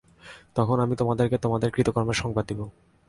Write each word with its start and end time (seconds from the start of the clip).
তখন 0.55 0.77
আমি 0.79 0.95
তোমাদেরকে 0.95 1.37
তোমাদের 1.37 1.69
কৃতকর্মের 1.71 2.13
সংবাদ 2.13 2.43
দিব। 2.47 2.59